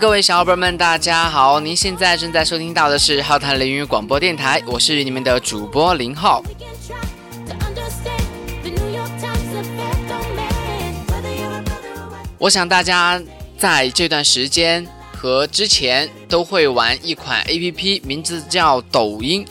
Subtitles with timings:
[0.00, 1.60] 各位小伙伴们，大家好！
[1.60, 6.42] 您现在正在收听到的是浩谈雷云广播电台，我是你们的主播林浩。
[12.38, 13.20] 我想大家
[13.58, 19.46] 在这段时间和之前都会玩一款 APP，名字叫抖音。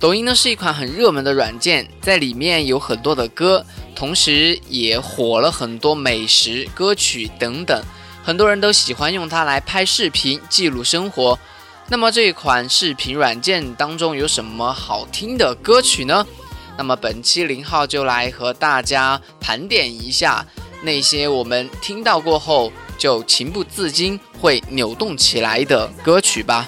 [0.00, 7.80] 抖音呢是一款很热门的软件，在里面有很多的歌，同时也火了很多美食歌曲等等。
[8.24, 11.38] 很多人都喜欢用它来拍视频记录生活。
[11.88, 16.26] 那么这一款视频软件当中有什么好听的歌曲呢？
[16.78, 20.44] 那么本期零号就来和大家盘点一下
[20.80, 26.66] 那些我们听到过后就情不自禁会扭动起来的歌曲吧。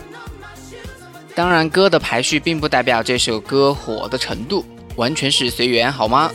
[1.35, 4.65] 当然，歌的排序并不代表这首歌火的程度，
[4.97, 6.31] 完全是随缘，好吗？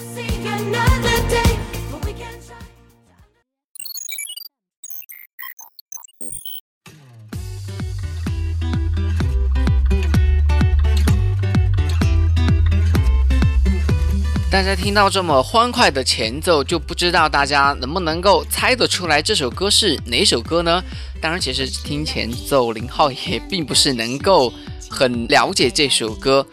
[14.61, 20.83] 大家听到这么欢快的前奏，就不知道大家能不能够猜得出来这首歌是哪首歌呢？
[21.19, 24.53] 当然，其实听前奏，林浩也并不是能够
[24.87, 26.45] 很了解这首歌，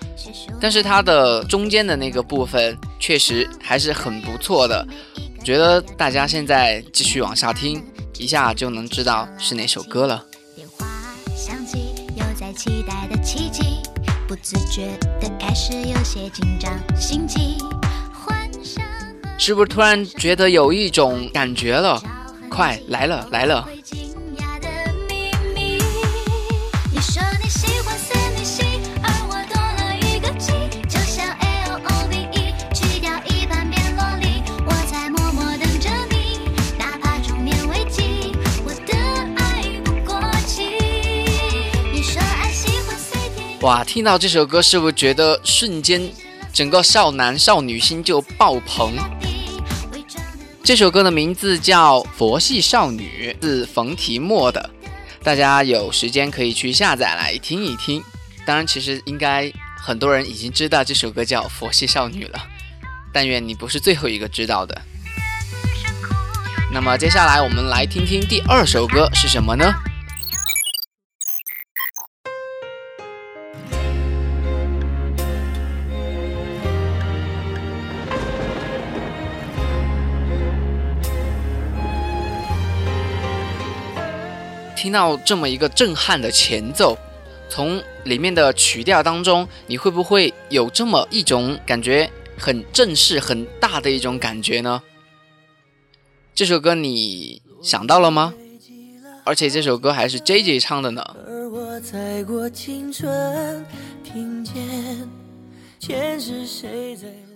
[0.58, 4.88] 但是它的中间的那个部分确实还是很不错的。
[5.44, 7.84] 觉得大家现在继续往下听，
[8.16, 10.24] 一下就能知道是哪首歌了。
[10.56, 10.86] 电话
[11.36, 13.62] 响起，又在期待的奇迹，
[14.26, 17.58] 不自觉的开始有些紧张心悸。
[19.38, 22.02] 是不是突然觉得有一种感觉了？
[22.50, 23.66] 快来了来了！
[43.60, 46.10] 哇，听到这首歌是不是觉得瞬间
[46.52, 48.94] 整个少男少女心就爆棚？
[50.68, 54.68] 这首歌的名字叫《佛系少女》，是冯提莫的。
[55.22, 58.04] 大家有时间可以去下载来听一听。
[58.44, 62.46] 当然，其实应该很多人已经知道这首歌叫《佛系少女》了。
[63.14, 64.78] 但愿你不是最后一个知道的。
[66.70, 69.72] 那么接下来我们来听听第二首歌是什么呢？
[84.78, 86.96] 听到这么一个震撼的前奏，
[87.48, 92.08] 从里面的曲调当中，你会不会有这么一种感觉，
[92.38, 94.80] 很正式、很大的一种感觉呢？
[96.32, 98.32] 这首歌你想到了吗？
[99.24, 101.04] 而且这首歌还是 J J 唱的呢。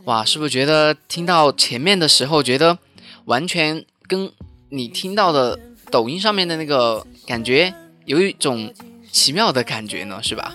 [0.05, 2.79] 哇，是不是觉得听到前面的时候，觉得
[3.25, 4.31] 完全跟
[4.69, 5.59] 你听到的
[5.91, 7.05] 抖音上面的那个。
[7.27, 7.73] 感觉
[8.05, 8.73] 有一种
[9.11, 10.55] 奇妙的感觉呢，是吧？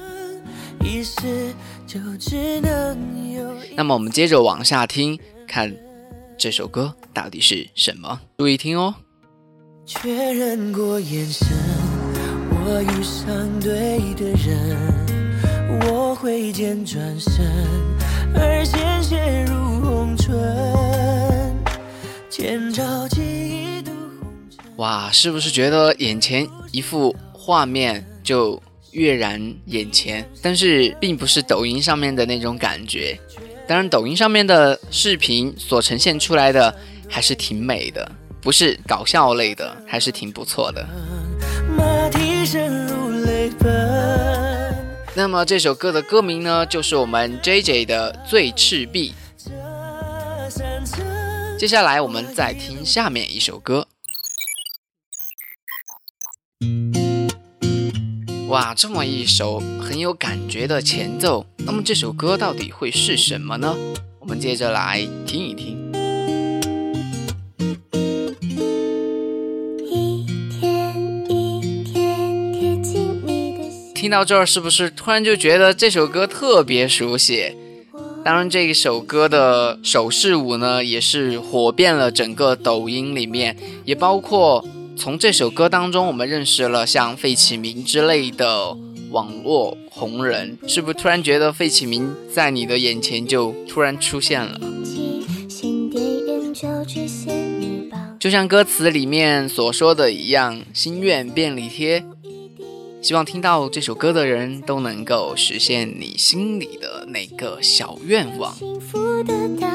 [3.75, 5.73] 那么我们接着往下听，看
[6.38, 8.19] 这首歌到底是什么？
[8.38, 8.95] 注意听哦。
[9.85, 11.47] 确认过眼神，
[12.51, 14.75] 我遇上对的人，
[15.85, 17.45] 我挥剑转身，
[18.35, 20.35] 而鲜血如红唇，
[22.29, 23.47] 千朝记。
[24.77, 26.47] 哇，是不是觉得眼前？
[26.71, 28.61] 一幅画面就
[28.91, 33.19] 跃然眼前，但是并不是抖音上面的那种感觉。
[33.67, 36.75] 当然，抖音上面的视频所呈现出来的
[37.09, 38.07] 还是挺美的，
[38.40, 40.87] 不是搞笑类的，还是挺不错的。
[45.16, 49.16] 那么这首歌的歌名呢，就是我们 J J 的《最赤壁》。
[51.57, 53.87] 接下来我们再听下面一首歌。
[58.57, 63.77] 哇，这么一首很有感觉的前奏，那么这首歌到底会是什么呢？
[64.19, 65.77] 我们接着来听一听。
[73.93, 77.53] 听到这儿，是不是突然就觉得这首歌特别熟悉？
[78.25, 83.55] 当然，这一首歌的手势舞呢，也是火遍了整个抖音里面，
[83.85, 84.65] 也包括。
[84.97, 88.76] 从这首歌当中，我们认识了像费启鸣之类的
[89.11, 94.59] 网络红人，是不是突然觉得费启鸣在你的眼前就突然出现了？
[98.20, 102.03] 就像歌词里面所说的一样，心愿便利贴。
[103.00, 108.53] 希望听到这首歌的人都能够实现你心里的那个小愿望。
[108.55, 109.67] 幸福的倒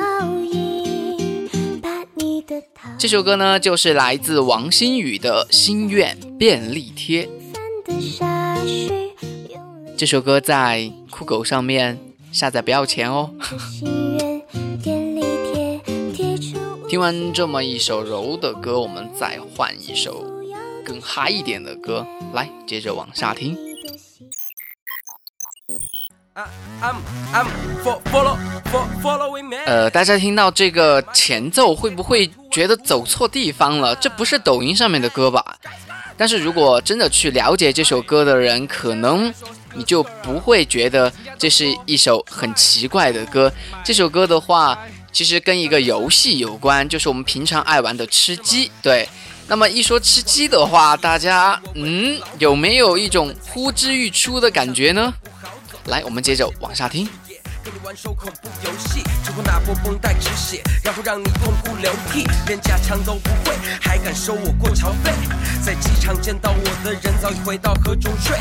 [0.52, 0.61] 影
[2.98, 7.26] 这首歌呢，就是来自王心宇的《心愿便利贴》。
[9.96, 11.98] 这首歌在酷狗上面
[12.32, 13.30] 下载不要钱哦。
[16.88, 20.26] 听完这么一首柔的歌，我们再换一首
[20.84, 23.56] 更嗨一点的歌，来，接着往下听。
[29.66, 33.94] 呃，大家听到这个前奏会不会觉得走错地方了？
[33.96, 35.56] 这不是抖音上面的歌吧？
[36.16, 39.32] 但是如果真的去了解这首歌的人，可能
[39.74, 43.52] 你就不会觉得这是一首很奇怪的歌。
[43.84, 44.78] 这首歌的话，
[45.12, 48.70] 其实跟一个游戏有关，就是我们平常爱玩的吃鸡。
[48.80, 49.06] 对，
[49.48, 55.12] 那么一说吃鸡的话，大家嗯，有没有一种呼之欲出的感觉呢？
[55.86, 57.08] 来，我们接着往下听。
[57.64, 65.12] 跟你玩手恐怖游戏，只会拿波绷带止血，然后让你痛哭流涕，连假枪都不会，还敢收我过桥费？
[65.64, 68.36] 在机场见到我的人早已回到河中睡，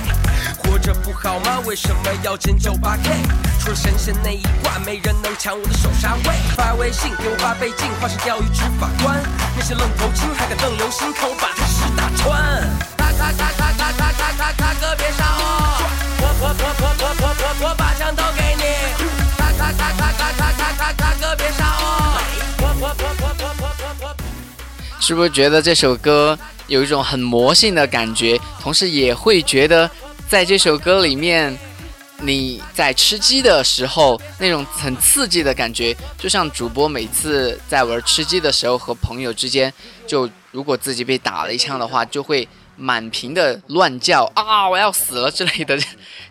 [0.57, 1.59] 活着不好吗？
[1.65, 3.21] 为什么要捡九八 K？
[3.59, 6.35] 除了神仙那一挂，没人能抢我的手杀位。
[6.55, 9.21] 发微信给我发倍镜，化身钓鱼执法官，
[9.55, 13.00] 那些愣头青还敢瞪流星，看我把他屎打穿。
[25.12, 28.40] 是不是觉得这首歌有一种很魔性的感觉？
[28.62, 29.92] 同时也会觉得，
[30.30, 31.54] 在这首歌里面，
[32.22, 39.74] 你在吃鸡的时候那种很刺激的感觉，就像主播每次在玩吃鸡的时候，和朋友之间，
[40.08, 42.48] 就如果自己被打了一枪的话，就会
[42.78, 45.78] 满屏的乱叫 啊，我要死了之类的，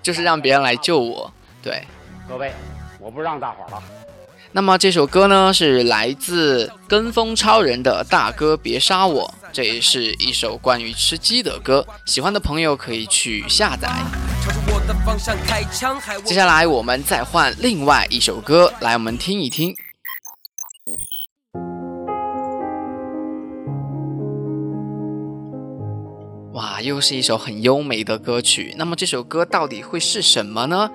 [0.02, 1.30] 就是让别人来救我。
[1.62, 1.84] 对，
[2.26, 2.50] 各位。
[2.98, 3.82] 我不让大伙了。
[4.52, 11.86] 那么这首歌呢，是来自跟风超人的大哥别杀我，这也是一首关于吃鸡的歌。
[12.04, 13.88] 喜欢的朋友可以去下载。
[16.24, 19.72] 接下来我们再换另外一首歌，来我们听一听。
[26.54, 28.74] 哇，又是一首很优美的歌曲。
[28.76, 30.90] 那么这首歌到底会是什么呢？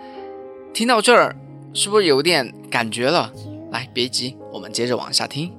[0.74, 1.38] 听到这儿。
[1.76, 3.30] 是不是有点感觉了？
[3.70, 5.52] 来，别急，我们接着往下听。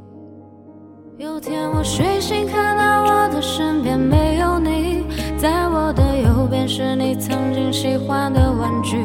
[1.19, 5.05] 有天我睡醒，看到我的身边没有你，
[5.37, 8.97] 在我的右边是你曾经喜欢的玩具。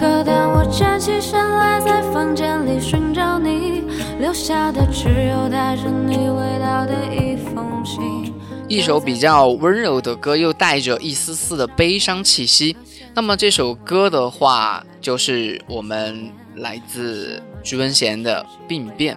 [0.00, 3.82] 可当我站起身来，在房间里寻找你，
[4.18, 8.32] 留下的只有带着你味道的一封信。
[8.68, 12.74] 一首比较温柔的歌，又带着一丝丝的悲伤气息。
[13.14, 19.16] 那么这首歌的话，就是我们来自徐文贤的《病变》，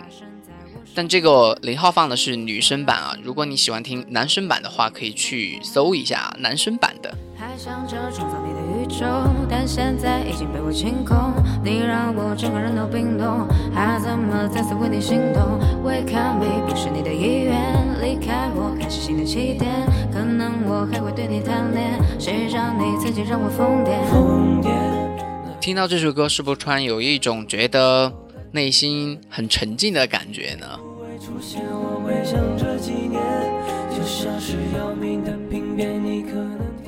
[0.96, 3.16] 但这个零号放的是女生版啊。
[3.24, 7.16] 如果你喜欢听男生版的话，可以去搜一下男生版的。
[9.50, 11.34] 但现在已经被我清空，
[11.64, 17.56] 你让我整个人都冰冻，还怎么再次为你心动？Wake up me，不是你的意愿，
[18.02, 19.70] 离开我，开始新的起点。
[20.14, 25.60] 可能我还会对你贪恋，谁让你曾经让我疯癫？
[25.60, 28.12] 听到这首歌，是不是突然有一种觉得
[28.52, 30.80] 内心很沉静的感觉呢？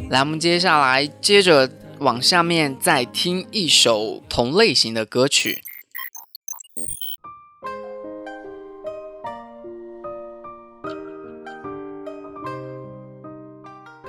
[0.09, 1.69] 来，我们接下来接着。
[2.03, 5.63] 往下面再听一首同类型的歌曲。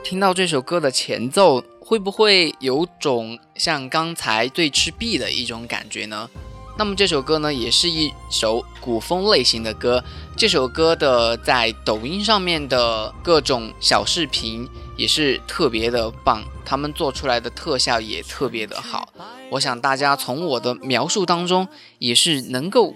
[0.02, 6.28] 听到这首歌的前奏，会不会有种像刚才对赤壁的一种感觉呢？
[6.76, 10.02] 那么这首歌呢，也是一首古风类型的歌。
[10.36, 16.42] 这首歌的在抖音上面的各种小视频也是特别的棒。
[16.64, 19.08] 他们做出来的特效也特别的好，
[19.50, 22.94] 我想大家从我的描述当中也是能够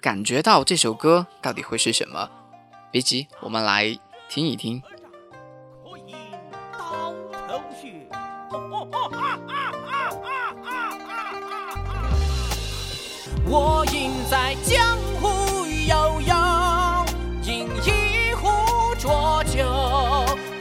[0.00, 2.30] 感觉到这首歌到底会是什么。
[2.92, 3.98] 别急，我们来
[4.28, 4.82] 听一听。
[13.52, 16.34] 我应在江湖悠悠，
[17.42, 18.48] 饮一壶
[18.96, 19.66] 浊酒，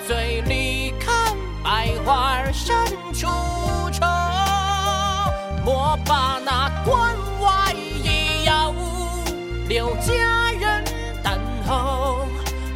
[0.08, 1.88] 醉里看百。
[2.04, 2.76] 花深
[3.14, 3.28] 处
[3.92, 4.04] 愁，
[5.64, 7.72] 莫把那关外
[8.04, 8.74] 野药
[9.68, 10.12] 留佳
[10.60, 10.84] 人
[11.24, 12.26] 等候。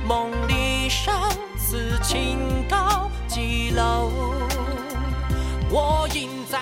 [0.07, 1.11] 梦里殇
[1.57, 2.37] 此情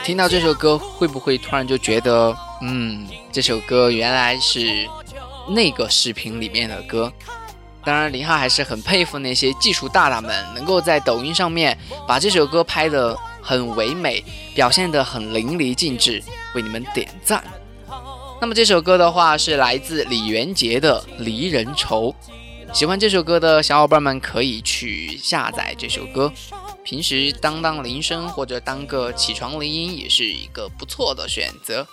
[0.04, 4.88] 听到这首歌，会不会突然就觉得，嗯，这首歌原来是
[5.50, 7.12] 那个视频里面的歌？
[7.84, 11.78] 当然，林浩还是很佩服那些技术大大们，能够在抖音上面
[12.08, 14.24] 把这首歌拍得很唯美，
[14.56, 16.22] 表现得很淋漓尽致，
[16.56, 17.44] 为你们点赞。
[18.40, 22.10] 那么这首歌的话是来自李元杰的《离人愁》，
[22.74, 26.32] 喜欢这首歌的小伙伴们可以去下载这首歌，
[26.84, 31.86] 平时当当铃声或者当个起床铃音也是一个不错的选择。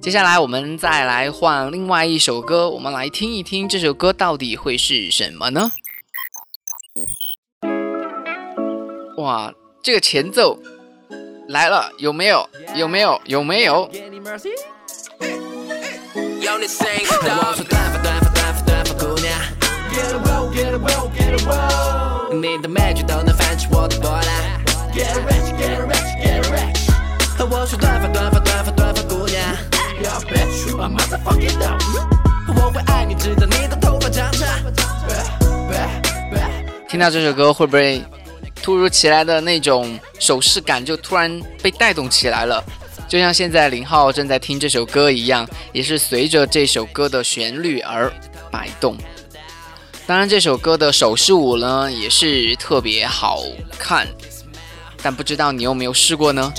[0.00, 5.72] 接下来我们再来换另外一首歌，我们来听一听这首歌到底会是什么呢？
[9.18, 9.52] 哇，
[9.82, 10.58] 这个前奏
[11.48, 12.48] 来了，有没有？
[12.76, 13.20] 有没有？
[13.26, 13.90] 有没有？
[36.88, 38.02] 听到这首歌，会不会
[38.62, 42.64] 突如其来的那种手势感就突然被带动起来了？
[43.08, 48.12] 就像现在林浩正在听这首歌一样，也是随着这首歌的旋律而
[48.50, 48.96] 摆动。
[50.06, 53.42] 当然，这首歌的手势舞呢，也是特别好
[53.78, 54.06] 看。
[55.02, 56.52] 但不知道你有没有试过呢？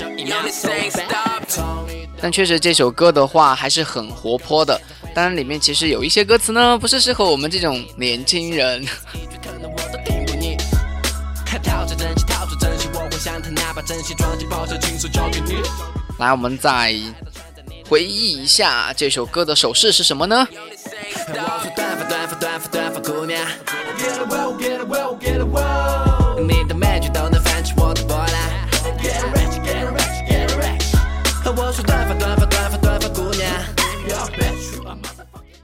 [2.20, 4.80] 但确实这首歌的话还是很活泼的。
[5.14, 8.86] 当然里面其实有一些歌词呢，不是适合我们这种年轻人。
[16.18, 16.94] 来，我们再
[17.88, 20.46] 回忆一下这首歌的手势是什么呢？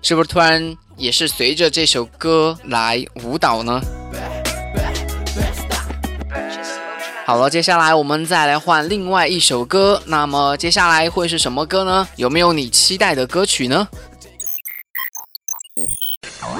[0.03, 3.81] 是不是突然也是随着这首歌来舞蹈呢？
[7.27, 10.03] 好了，接下来我们再来换另外一首歌。
[10.05, 12.07] 那么接下来会是什么歌呢？
[12.17, 13.89] 有没有你期待的歌曲呢
[16.43, 16.59] ？oh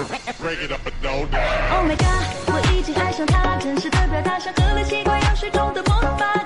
[1.85, 2.07] my god，
[2.47, 6.44] 我已经爱上他，真实的表达像喝了奇怪药水中的魔法。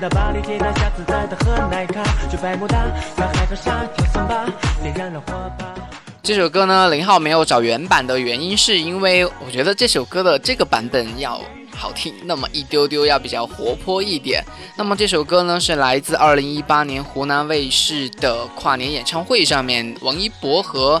[0.00, 2.84] 到巴黎铁塔，下次再到喝奶咖，去百慕大，
[3.16, 4.44] 在海滩上跳桑巴，
[4.82, 5.74] 点燃了火把。
[6.22, 11.40] 这首歌呢，林浩没有找原版的原因，是因为我觉得这首歌的这个版本要
[11.74, 14.44] 好听那么一丢丢，要比较活泼一点。
[14.76, 21.00] 那么这首歌呢，是来自二零一八年湖南卫视的跨年演唱会上面，王一博和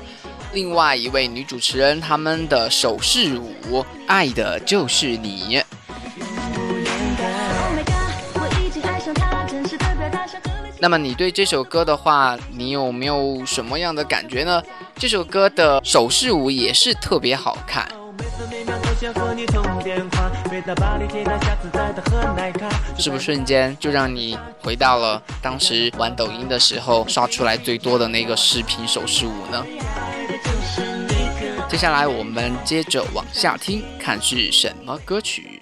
[0.54, 5.58] 另外一位女主持人他们的手势舞，《爱的就是你》。
[10.78, 14.62] 那么你对这首歌的话，你有没有什么样的感觉呢？
[14.96, 17.88] 这首歌的手势舞也是特别好看，
[22.98, 29.64] 是不是瞬间就让你回到了当时玩抖音的时候刷出来最多的那个视频手势舞呢？
[31.68, 35.55] 接下来我们接着往下听，看是什么歌曲。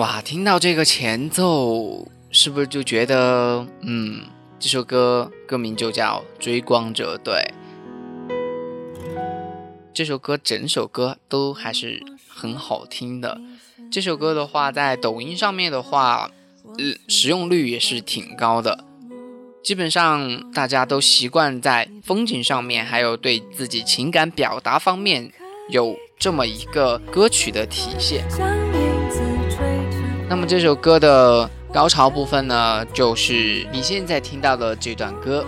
[0.00, 4.22] 哇，听到这个前奏，是不是就觉得，嗯，
[4.58, 7.16] 这首歌歌名就叫《追光者》？
[7.22, 7.52] 对，
[9.92, 13.38] 这首歌整首歌都还是很好听的。
[13.92, 16.30] 这首歌的话，在抖音上面的话，
[16.78, 18.82] 嗯，使用率也是挺高的。
[19.62, 25.30] 基本上大家都习惯在风景上面，还有对自己情感表达方面
[25.68, 28.24] 有这么一个歌曲的体现。
[30.30, 35.44] 那么这首歌的高潮部分呢，就是你现在听到的这段歌。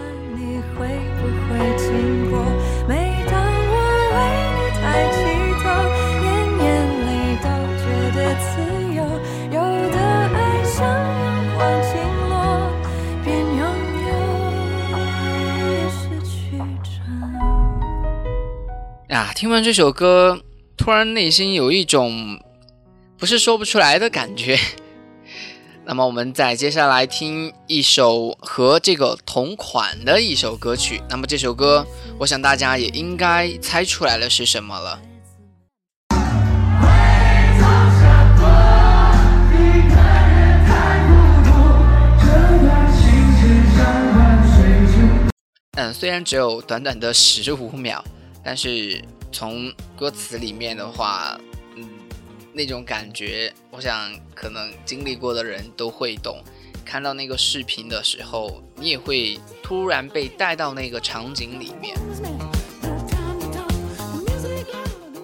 [19.08, 20.40] 啊，听完这首歌，
[20.76, 22.40] 突然内心有一种。
[23.22, 24.58] 不是说不出来的感觉。
[25.86, 31.00] 那么我们再接下来听一首和这个同款的一首歌曲。
[31.08, 31.86] 那么这首歌，
[32.18, 35.00] 我想大家也应该猜出来了是什么了。
[45.76, 48.04] 嗯，虽然只有短短的十五秒，
[48.42, 49.00] 但是
[49.30, 51.38] 从歌词里面的话，
[52.52, 56.42] 那种感觉，我想可能经历过的人都会懂。
[56.84, 61.96] 看到那个视频的时候，你也会突然被带到那个场景里面。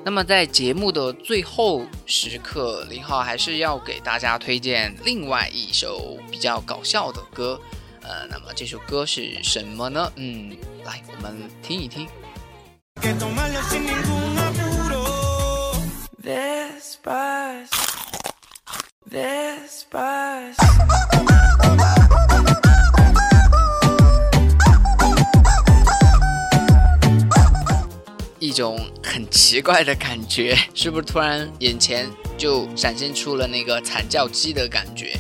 [0.05, 7.61] 那么在节目的最后时刻，林浩还是要给大家推荐另外一首比较搞笑的歌。
[8.01, 10.11] 呃，那么这首歌是什么呢？
[10.17, 12.09] 嗯，来，我们听一听。
[28.39, 35.17] 一种很奇怪的感觉，是不是突然眼前就闪现出了那个惨叫鸡的感觉？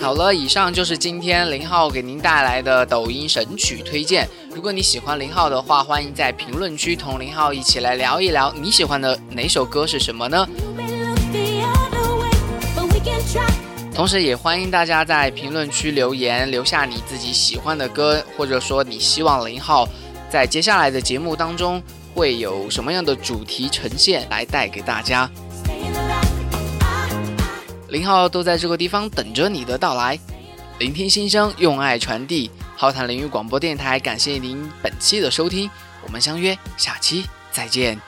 [0.00, 4.28] 好了，以上就是今天林浩给您带来的抖音神曲推荐。
[4.66, 10.44] 如果你喜欢林浩的话，欢迎在评论区同林浩一起来聊一聊你喜欢的哪首歌是什么呢？
[13.94, 19.88] 同时，也欢迎大家在评论区留言，留下你自己喜欢的歌，或者说你希望林浩
[20.28, 21.80] 在接下来的节目当中
[22.12, 25.30] 会有什么样的主题呈现来带给大家。
[27.90, 30.18] 林浩都在这个地方等着你的到来，
[30.78, 32.50] 聆听心声，用爱传递。
[32.76, 35.70] 浩谈领域广播电台，感谢您本期的收听，
[36.04, 37.98] 我们相约下期再见。